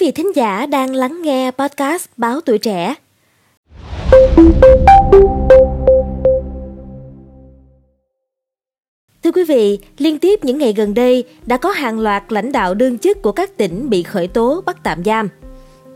[0.00, 2.94] quý vị thính giả đang lắng nghe podcast Báo Tuổi Trẻ.
[9.24, 12.74] Thưa quý vị, liên tiếp những ngày gần đây đã có hàng loạt lãnh đạo
[12.74, 15.28] đương chức của các tỉnh bị khởi tố bắt tạm giam.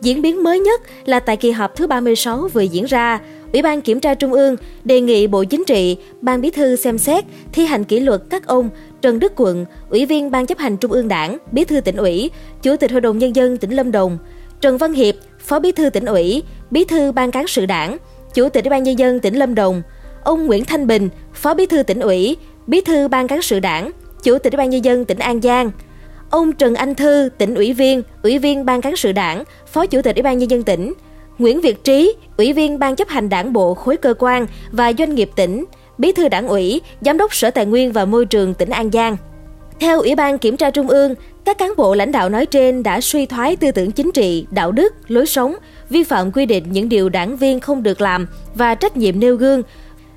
[0.00, 3.20] Diễn biến mới nhất là tại kỳ họp thứ 36 vừa diễn ra,
[3.52, 6.98] Ủy ban Kiểm tra Trung ương đề nghị Bộ Chính trị, Ban Bí thư xem
[6.98, 8.70] xét thi hành kỷ luật các ông
[9.02, 12.30] Trần Đức Quận, Ủy viên Ban chấp hành Trung ương Đảng, Bí thư tỉnh ủy,
[12.62, 14.18] Chủ tịch Hội đồng Nhân dân tỉnh Lâm Đồng,
[14.60, 17.96] Trần Văn Hiệp, Phó Bí thư tỉnh ủy, Bí thư Ban cán sự Đảng,
[18.34, 19.82] Chủ tịch Ủy ban Nhân dân tỉnh Lâm Đồng,
[20.24, 23.90] ông Nguyễn Thanh Bình, Phó Bí thư tỉnh ủy, Bí thư Ban cán sự Đảng,
[24.22, 25.70] Chủ tịch Ủy ban Nhân dân tỉnh An Giang,
[26.30, 30.02] ông Trần Anh Thư, tỉnh ủy viên, Ủy viên Ban cán sự Đảng, Phó Chủ
[30.02, 30.92] tịch Ủy ban Nhân dân tỉnh,
[31.38, 35.14] Nguyễn Việt Trí, Ủy viên Ban chấp hành Đảng bộ khối cơ quan và doanh
[35.14, 35.64] nghiệp tỉnh,
[35.98, 39.16] Bí thư Đảng ủy, Giám đốc Sở Tài nguyên và Môi trường tỉnh An Giang.
[39.80, 43.00] Theo Ủy ban Kiểm tra Trung ương, các cán bộ lãnh đạo nói trên đã
[43.00, 45.54] suy thoái tư tưởng chính trị, đạo đức, lối sống,
[45.90, 49.36] vi phạm quy định những điều đảng viên không được làm và trách nhiệm nêu
[49.36, 49.62] gương,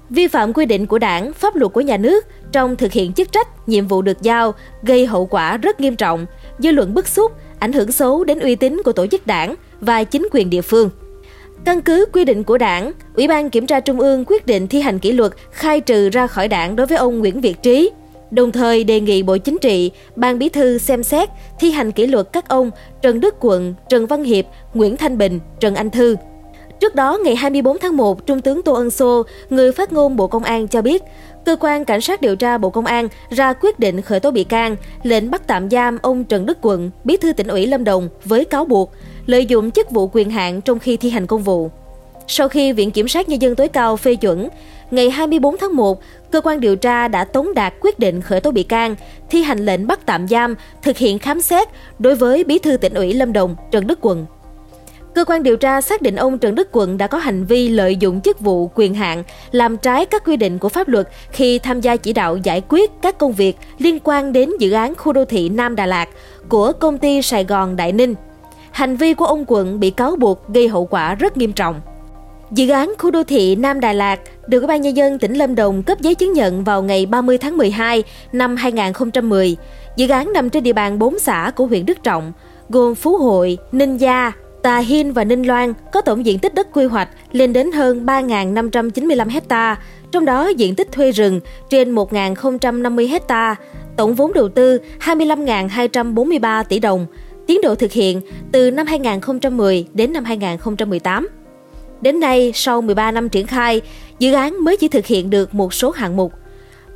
[0.09, 3.32] vi phạm quy định của đảng, pháp luật của nhà nước trong thực hiện chức
[3.32, 6.26] trách, nhiệm vụ được giao, gây hậu quả rất nghiêm trọng,
[6.59, 10.04] dư luận bức xúc, ảnh hưởng xấu đến uy tín của tổ chức đảng và
[10.04, 10.90] chính quyền địa phương.
[11.66, 14.81] Căn cứ quy định của đảng, Ủy ban Kiểm tra Trung ương quyết định thi
[14.81, 17.90] hành kỷ luật khai trừ ra khỏi đảng đối với ông Nguyễn Việt Trí,
[18.31, 22.08] đồng thời đề nghị Bộ Chính trị, Ban Bí thư xem xét thi hành kỷ
[22.08, 26.16] luật các ông Trần Đức Quận, Trần Văn Hiệp, Nguyễn Thanh Bình, Trần Anh Thư.
[26.94, 30.28] Trước đó, ngày 24 tháng 1, Trung tướng Tô Ân Sô, người phát ngôn Bộ
[30.28, 31.04] Công an cho biết,
[31.46, 34.44] Cơ quan Cảnh sát điều tra Bộ Công an ra quyết định khởi tố bị
[34.44, 38.10] can, lệnh bắt tạm giam ông Trần Đức Quận, bí thư tỉnh ủy Lâm Đồng
[38.26, 38.92] với cáo buộc
[39.26, 41.70] lợi dụng chức vụ quyền hạn trong khi thi hành công vụ.
[42.28, 44.50] Sau khi Viện Kiểm sát Nhân dân tối cao phê chuẩn,
[44.92, 48.52] ngày 24 tháng 1, cơ quan điều tra đã tống đạt quyết định khởi tố
[48.52, 48.96] bị can,
[49.30, 51.68] thi hành lệnh bắt tạm giam, thực hiện khám xét
[52.00, 54.26] đối với bí thư tỉnh ủy Lâm Đồng Trần Đức Quận.
[55.16, 57.95] Cơ quan điều tra xác định ông Trần Đức Quận đã có hành vi lợi
[57.95, 61.81] dụng chức vụ quyền hạn, làm trái các quy định của pháp luật khi tham
[61.81, 65.25] gia chỉ đạo giải quyết các công việc liên quan đến dự án khu đô
[65.25, 66.09] thị Nam Đà Lạt
[66.50, 68.16] của công ty Sài Gòn Đại Ninh.
[68.72, 71.81] Hành vi của ông Quận bị cáo buộc gây hậu quả rất nghiêm trọng.
[72.52, 75.56] Dự án khu đô thị Nam Đà Lạt được Ủy ban nhân dân tỉnh Lâm
[75.56, 79.57] Đồng cấp giấy chứng nhận vào ngày 30 tháng 12 năm 2010.
[79.96, 82.34] Dự án nằm trên địa bàn 4 xã của huyện Đức Trọng,
[82.69, 84.31] gồm Phú Hội, Ninh Gia,
[84.63, 88.06] Tà Hiên và Ninh Loan có tổng diện tích đất quy hoạch lên đến hơn
[88.06, 89.78] 3.595 hecta,
[90.12, 93.56] trong đó diện tích thuê rừng trên 1.050 hecta,
[93.97, 97.06] tổng vốn đầu tư 25.243 tỷ đồng,
[97.47, 98.22] tiến độ thực hiện
[98.52, 101.28] từ năm 2010 đến năm 2018.
[102.02, 103.81] Đến nay, sau 13 năm triển khai,
[104.19, 106.34] dự án mới chỉ thực hiện được một số hạng mục.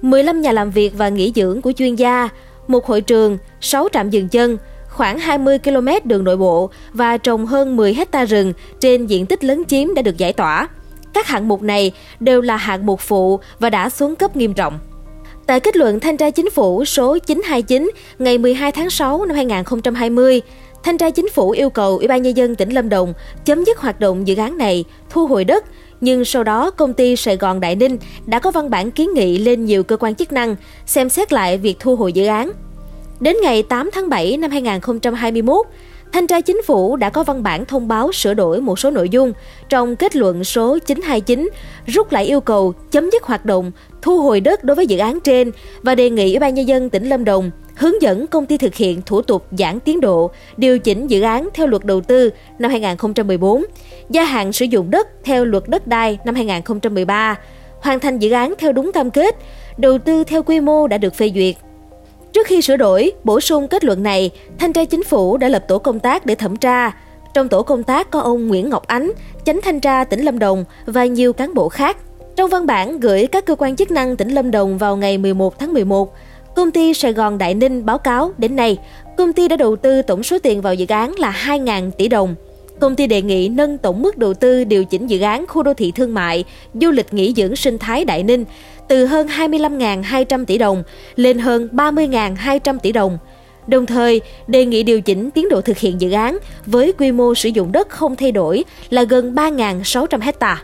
[0.02, 2.30] 15 nhà làm việc và nghỉ dưỡng của chuyên gia,
[2.68, 4.58] một hội trường, 6 trạm dừng chân,
[4.98, 9.44] khoảng 20 km đường nội bộ và trồng hơn 10 hecta rừng trên diện tích
[9.44, 10.68] lớn chiếm đã được giải tỏa.
[11.14, 14.80] Các hạng mục này đều là hạng mục phụ và đã xuống cấp nghiêm trọng.
[15.48, 20.42] Tại kết luận Thanh tra Chính phủ số 929 ngày 12 tháng 6 năm 2020,
[20.84, 23.14] Thanh tra Chính phủ yêu cầu Ủy ban Nhân dân tỉnh Lâm Đồng
[23.46, 25.66] chấm dứt hoạt động dự án này, thu hồi đất,
[26.02, 29.38] nhưng sau đó công ty Sài Gòn Đại Ninh đã có văn bản kiến nghị
[29.38, 30.56] lên nhiều cơ quan chức năng
[30.86, 32.52] xem xét lại việc thu hồi dự án.
[33.20, 35.66] Đến ngày 8 tháng 7 năm 2021,
[36.14, 39.10] Thanh tra Chính phủ đã có văn bản thông báo sửa đổi một số nội
[39.10, 39.34] dung
[39.70, 41.50] trong kết luận số 929,
[41.86, 45.20] rút lại yêu cầu chấm dứt hoạt động, thu hồi đất đối với dự án
[45.20, 45.52] trên
[45.82, 48.76] và đề nghị Ủy ban nhân dân tỉnh Lâm Đồng hướng dẫn công ty thực
[48.76, 52.30] hiện thủ tục giãn tiến độ, điều chỉnh dự án theo luật đầu tư
[52.60, 53.66] năm 2014,
[54.10, 57.40] gia hạn sử dụng đất theo luật đất đai năm 2013,
[57.82, 59.36] hoàn thành dự án theo đúng cam kết,
[59.78, 61.56] đầu tư theo quy mô đã được phê duyệt.
[62.38, 65.66] Trước khi sửa đổi, bổ sung kết luận này, Thanh tra Chính phủ đã lập
[65.68, 66.92] tổ công tác để thẩm tra.
[67.34, 69.12] Trong tổ công tác có ông Nguyễn Ngọc Ánh,
[69.46, 71.98] chánh thanh tra tỉnh Lâm Đồng và nhiều cán bộ khác.
[72.36, 75.60] Trong văn bản gửi các cơ quan chức năng tỉnh Lâm Đồng vào ngày 11
[75.60, 76.14] tháng 11,
[76.56, 78.78] công ty Sài Gòn Đại Ninh báo cáo đến nay,
[79.18, 82.36] công ty đã đầu tư tổng số tiền vào dự án là 2.000 tỷ đồng.
[82.80, 85.74] Công ty đề nghị nâng tổng mức đầu tư điều chỉnh dự án khu đô
[85.74, 86.44] thị thương mại,
[86.74, 88.46] du lịch nghỉ dưỡng sinh thái Đại Ninh
[88.88, 90.84] từ hơn 25.200 tỷ đồng
[91.16, 93.18] lên hơn 30.200 tỷ đồng.
[93.68, 97.36] Đồng thời, đề nghị điều chỉnh tiến độ thực hiện dự án với quy mô
[97.36, 100.64] sử dụng đất không thay đổi là gần 3.600 hecta.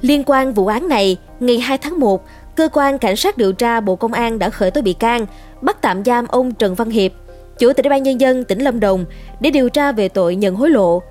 [0.00, 2.24] Liên quan vụ án này, ngày 2 tháng 1,
[2.56, 5.26] Cơ quan Cảnh sát điều tra Bộ Công an đã khởi tố bị can,
[5.60, 7.12] bắt tạm giam ông Trần Văn Hiệp,
[7.58, 9.04] Chủ tịch Ủy ban Nhân dân tỉnh Lâm Đồng
[9.40, 11.02] để điều tra về tội nhận hối lộ.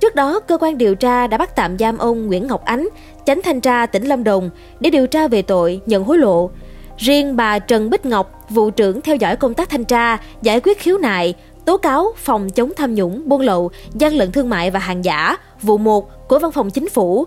[0.00, 2.88] Trước đó, cơ quan điều tra đã bắt tạm giam ông Nguyễn Ngọc Ánh,
[3.26, 4.50] chánh thanh tra tỉnh Lâm Đồng
[4.80, 6.50] để điều tra về tội nhận hối lộ.
[6.96, 10.78] Riêng bà Trần Bích Ngọc, vụ trưởng theo dõi công tác thanh tra, giải quyết
[10.78, 11.34] khiếu nại,
[11.64, 15.36] tố cáo phòng chống tham nhũng, buôn lậu, gian lận thương mại và hàng giả,
[15.62, 17.24] vụ 1 của Văn phòng Chính phủ,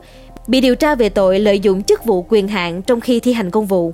[0.48, 3.51] bị điều tra về tội lợi dụng chức vụ quyền hạn trong khi thi hành
[3.51, 3.94] công vụ.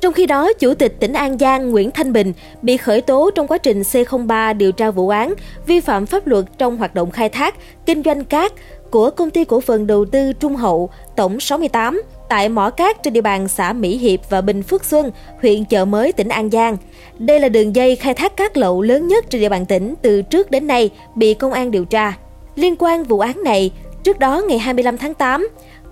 [0.00, 3.46] Trong khi đó, Chủ tịch tỉnh An Giang Nguyễn Thanh Bình bị khởi tố trong
[3.46, 5.34] quá trình C03 điều tra vụ án
[5.66, 7.54] vi phạm pháp luật trong hoạt động khai thác,
[7.86, 8.52] kinh doanh cát
[8.90, 13.12] của công ty cổ phần đầu tư Trung Hậu tổng 68 tại mỏ cát trên
[13.12, 15.10] địa bàn xã Mỹ Hiệp và Bình Phước Xuân,
[15.42, 16.76] huyện Chợ Mới, tỉnh An Giang.
[17.18, 20.22] Đây là đường dây khai thác cát lậu lớn nhất trên địa bàn tỉnh từ
[20.22, 22.12] trước đến nay bị công an điều tra.
[22.54, 23.70] Liên quan vụ án này,
[24.04, 25.48] trước đó ngày 25 tháng 8,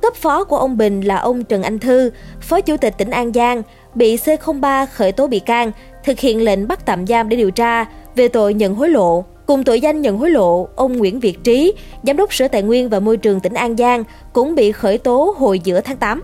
[0.06, 2.10] cấp phó của ông Bình là ông Trần Anh Thư,
[2.40, 3.62] phó chủ tịch tỉnh An Giang,
[3.94, 5.72] bị C03 khởi tố bị can,
[6.04, 9.24] thực hiện lệnh bắt tạm giam để điều tra về tội nhận hối lộ.
[9.46, 12.88] Cùng tội danh nhận hối lộ, ông Nguyễn Việt Trí, Giám đốc Sở Tài nguyên
[12.88, 16.22] và Môi trường tỉnh An Giang cũng bị khởi tố hồi giữa tháng 8.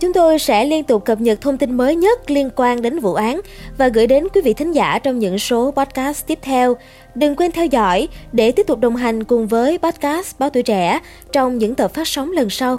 [0.00, 3.14] Chúng tôi sẽ liên tục cập nhật thông tin mới nhất liên quan đến vụ
[3.14, 3.40] án
[3.78, 6.76] và gửi đến quý vị thính giả trong những số podcast tiếp theo.
[7.14, 11.00] Đừng quên theo dõi để tiếp tục đồng hành cùng với podcast Báo Tuổi Trẻ
[11.32, 12.78] trong những tập phát sóng lần sau.